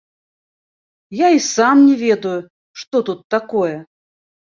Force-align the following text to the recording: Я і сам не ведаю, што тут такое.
Я 1.17 1.27
і 1.37 1.43
сам 1.55 1.83
не 1.89 1.95
ведаю, 2.03 2.37
што 2.85 2.95
тут 3.11 3.19
такое. 3.35 3.75